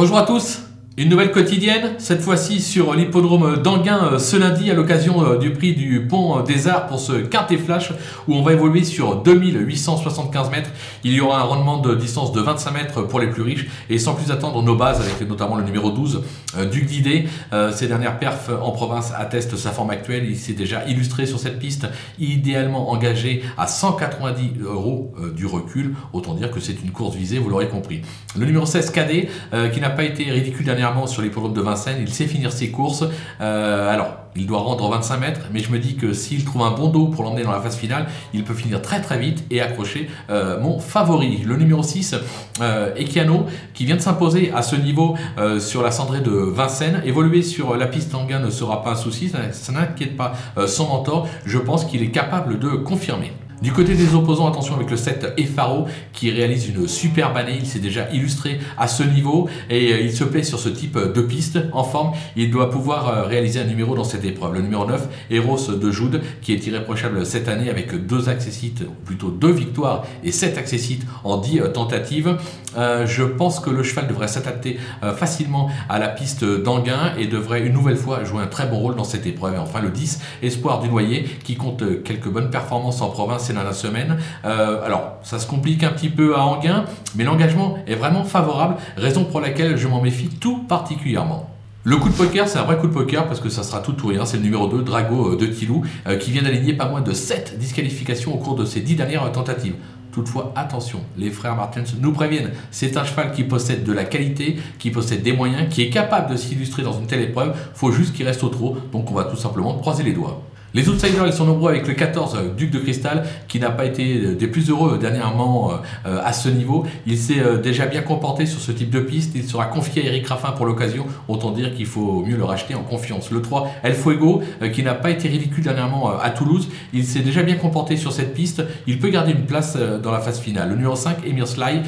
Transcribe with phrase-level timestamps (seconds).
[0.00, 0.69] Bonjour à tous
[1.00, 5.50] une nouvelle quotidienne, cette fois-ci sur l'hippodrome d'Anguin euh, ce lundi à l'occasion euh, du
[5.50, 7.94] prix du Pont des Arts pour ce quartet flash
[8.28, 10.68] où on va évoluer sur 2875 mètres.
[11.02, 13.98] Il y aura un rendement de distance de 25 mètres pour les plus riches et
[13.98, 16.22] sans plus attendre nos bases avec notamment le numéro 12
[16.58, 17.28] euh, Duc d'Idée.
[17.72, 20.26] Ces dernières perfs en province attestent sa forme actuelle.
[20.28, 21.86] Il s'est déjà illustré sur cette piste,
[22.18, 25.94] idéalement engagé à 190 euros du recul.
[26.12, 28.02] Autant dire que c'est une course visée, vous l'aurez compris.
[28.36, 29.28] Le numéro 16 Cadet
[29.72, 33.04] qui n'a pas été ridicule dernièrement sur l'hippodrome de Vincennes, il sait finir ses courses.
[33.40, 36.70] Euh, alors, il doit rendre 25 mètres, mais je me dis que s'il trouve un
[36.70, 39.60] bon dos pour l'emmener dans la phase finale, il peut finir très très vite et
[39.60, 42.14] accrocher euh, mon favori, le numéro 6,
[42.60, 47.02] euh, Ekiano, qui vient de s'imposer à ce niveau euh, sur la cendrée de Vincennes.
[47.04, 50.32] Évoluer sur la piste Tanguin ne sera pas un souci, ça n'inquiète pas
[50.66, 51.28] son mentor.
[51.44, 53.32] Je pense qu'il est capable de confirmer.
[53.62, 57.58] Du côté des opposants, attention avec le 7 Efaro qui réalise une superbe année.
[57.60, 60.96] Il s'est déjà illustré à ce niveau et euh, il se plaît sur ce type
[60.96, 62.12] de piste en forme.
[62.36, 64.54] Il doit pouvoir euh, réaliser un numéro dans cette épreuve.
[64.54, 69.28] Le numéro 9, Eros de Joude, qui est irréprochable cette année avec deux accessites, plutôt
[69.28, 72.38] deux victoires et sept accessites en 10 euh, tentatives.
[72.76, 74.78] je pense que le cheval devrait s'adapter
[75.16, 78.96] facilement à la piste d'Anguin et devrait une nouvelle fois jouer un très bon rôle
[78.96, 79.54] dans cette épreuve.
[79.54, 83.62] Et enfin le 10, Espoir du Noyer, qui compte quelques bonnes performances en province dans
[83.62, 84.18] la semaine.
[84.44, 86.84] Euh, alors, ça se complique un petit peu à Anguin,
[87.14, 91.50] mais l'engagement est vraiment favorable, raison pour laquelle je m'en méfie tout particulièrement.
[91.82, 93.96] Le coup de poker, c'est un vrai coup de poker parce que ça sera tout
[94.04, 94.26] ou rien.
[94.26, 97.12] C'est le numéro 2, Drago euh, de Tilou, euh, qui vient d'aligner pas moins de
[97.14, 99.76] 7 disqualifications au cours de ses 10 dernières tentatives.
[100.12, 102.50] Toutefois, attention, les frères Martens nous préviennent.
[102.70, 106.30] C'est un cheval qui possède de la qualité, qui possède des moyens, qui est capable
[106.30, 107.54] de s'illustrer dans une telle épreuve.
[107.74, 108.76] Faut juste qu'il reste au trot.
[108.92, 110.42] Donc on va tout simplement croiser les doigts.
[110.72, 113.84] Les outsiders, ils sont nombreux avec le 14 euh, Duc de Cristal, qui n'a pas
[113.84, 115.72] été euh, des plus heureux dernièrement
[116.06, 116.86] euh, à ce niveau.
[117.06, 119.32] Il s'est déjà bien comporté sur ce type de piste.
[119.34, 121.06] Il sera confié à Eric Raffin pour l'occasion.
[121.26, 123.32] Autant dire qu'il faut mieux le racheter en confiance.
[123.32, 126.68] Le 3, El Fuego, qui n'a pas été ridicule dernièrement à Toulouse.
[126.92, 128.62] Il s'est déjà bien comporté sur cette piste.
[128.86, 130.68] Il peut garder une place dans la phase finale.
[130.68, 131.82] Le numéro 5, Emir Sly,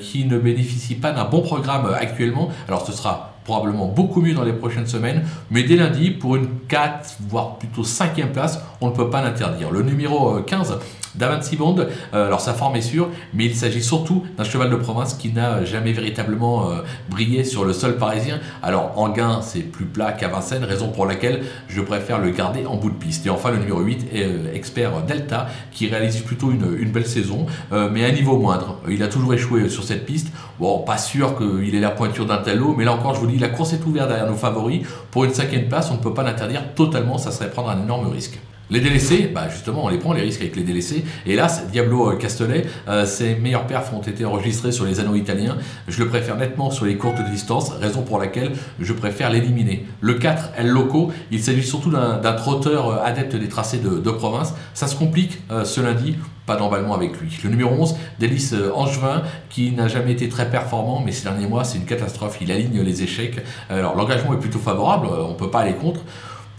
[0.00, 2.50] qui ne bénéficie pas d'un bon programme actuellement.
[2.68, 6.48] Alors ce sera probablement beaucoup mieux dans les prochaines semaines, mais dès lundi, pour une
[6.68, 9.70] 4, voire plutôt 5e place, on ne peut pas l'interdire.
[9.70, 10.74] Le numéro 15, euh,
[11.16, 11.76] Davancy Bond,
[12.14, 15.32] euh, alors sa forme est sûre, mais il s'agit surtout d'un cheval de province qui
[15.32, 18.38] n'a jamais véritablement euh, brillé sur le sol parisien.
[18.62, 22.64] Alors en gain, c'est plus plat qu'à Vincennes, raison pour laquelle je préfère le garder
[22.66, 23.26] en bout de piste.
[23.26, 28.04] Et enfin le numéro 8 est expert Delta, qui réalise plutôt une, belle saison, mais
[28.04, 28.80] à un niveau moindre.
[28.88, 30.32] Il a toujours échoué sur cette piste.
[30.58, 33.48] Bon, pas sûr qu'il ait la pointure d'un tel mais là encore, je vous la
[33.48, 34.86] course est ouverte derrière nos favoris.
[35.10, 38.08] Pour une cinquième place, on ne peut pas l'interdire totalement, ça serait prendre un énorme
[38.08, 38.38] risque.
[38.70, 41.04] Les délaissés, bah justement, on les prend les risques avec les délaissés.
[41.26, 45.58] Hélas, Diablo euh, Castellet, euh, ses meilleurs perfs ont été enregistrés sur les anneaux italiens.
[45.88, 49.86] Je le préfère nettement sur les courtes distances, raison pour laquelle je préfère l'éliminer.
[50.00, 54.54] Le 4, El Loco, il s'agit surtout d'un trotteur euh, adepte des tracés de, province.
[54.74, 57.38] Ça se complique ce lundi pas d'emballement avec lui.
[57.44, 61.62] Le numéro 11, Délice Angevin, qui n'a jamais été très performant, mais ces derniers mois,
[61.62, 62.38] c'est une catastrophe.
[62.40, 63.40] Il aligne les échecs.
[63.68, 66.00] Alors, l'engagement est plutôt favorable, on ne peut pas aller contre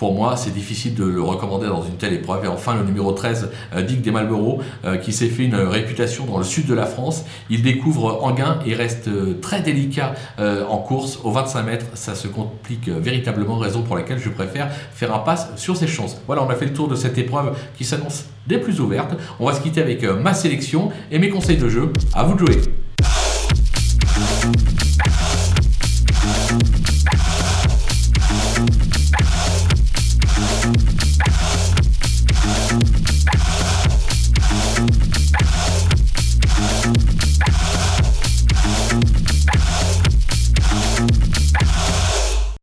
[0.02, 2.46] pour moi, c'est difficile de le recommander dans une telle épreuve.
[2.46, 6.40] Et enfin, le numéro 13, euh, Dick des euh, qui s'est fait une réputation dans
[6.40, 7.24] le sud de la France.
[7.52, 11.20] Il découvre Anguin et reste euh, très délicat en course.
[11.24, 15.50] Au 25 mètres, ça se complique véritablement, raison pour laquelle je préfère faire un pass
[15.56, 16.20] sur ses chances.
[16.26, 19.14] Voilà, on a fait le tour de cette épreuve qui s'annonce des plus ouvertes.
[19.40, 21.94] On va se quitter avec ma sélection et mes conseils de jeu.
[22.16, 22.62] À vous de jouer.